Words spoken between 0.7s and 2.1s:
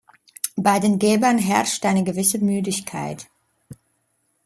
den Gebern herrscht eine